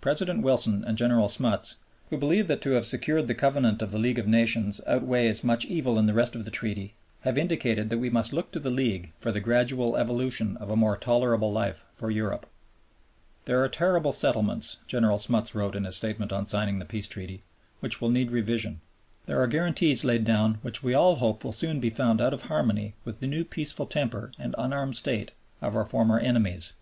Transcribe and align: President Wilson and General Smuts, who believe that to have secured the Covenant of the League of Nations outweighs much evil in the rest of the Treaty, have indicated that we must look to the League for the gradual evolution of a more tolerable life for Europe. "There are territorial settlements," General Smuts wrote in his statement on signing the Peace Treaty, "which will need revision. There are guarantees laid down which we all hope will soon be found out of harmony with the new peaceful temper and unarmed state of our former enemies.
President 0.00 0.42
Wilson 0.42 0.82
and 0.84 0.98
General 0.98 1.28
Smuts, 1.28 1.76
who 2.08 2.18
believe 2.18 2.48
that 2.48 2.60
to 2.62 2.70
have 2.72 2.84
secured 2.84 3.28
the 3.28 3.36
Covenant 3.36 3.80
of 3.82 3.92
the 3.92 4.00
League 4.00 4.18
of 4.18 4.26
Nations 4.26 4.80
outweighs 4.84 5.44
much 5.44 5.64
evil 5.64 5.96
in 5.96 6.06
the 6.06 6.12
rest 6.12 6.34
of 6.34 6.44
the 6.44 6.50
Treaty, 6.50 6.94
have 7.20 7.38
indicated 7.38 7.88
that 7.88 7.98
we 8.00 8.10
must 8.10 8.32
look 8.32 8.50
to 8.50 8.58
the 8.58 8.68
League 8.68 9.12
for 9.20 9.30
the 9.30 9.38
gradual 9.38 9.96
evolution 9.96 10.56
of 10.56 10.70
a 10.70 10.76
more 10.76 10.96
tolerable 10.96 11.52
life 11.52 11.86
for 11.92 12.10
Europe. 12.10 12.46
"There 13.44 13.62
are 13.62 13.68
territorial 13.68 14.10
settlements," 14.10 14.78
General 14.88 15.18
Smuts 15.18 15.54
wrote 15.54 15.76
in 15.76 15.84
his 15.84 15.94
statement 15.94 16.32
on 16.32 16.48
signing 16.48 16.80
the 16.80 16.84
Peace 16.84 17.06
Treaty, 17.06 17.44
"which 17.78 18.00
will 18.00 18.10
need 18.10 18.32
revision. 18.32 18.80
There 19.26 19.40
are 19.40 19.46
guarantees 19.46 20.04
laid 20.04 20.24
down 20.24 20.58
which 20.62 20.82
we 20.82 20.94
all 20.94 21.14
hope 21.14 21.44
will 21.44 21.52
soon 21.52 21.78
be 21.78 21.90
found 21.90 22.20
out 22.20 22.34
of 22.34 22.42
harmony 22.42 22.94
with 23.04 23.20
the 23.20 23.28
new 23.28 23.44
peaceful 23.44 23.86
temper 23.86 24.32
and 24.36 24.52
unarmed 24.58 24.96
state 24.96 25.30
of 25.62 25.76
our 25.76 25.84
former 25.84 26.18
enemies. 26.18 26.72